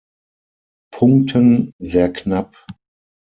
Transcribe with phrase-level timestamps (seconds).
[0.91, 2.57] Punkten sehr knapp.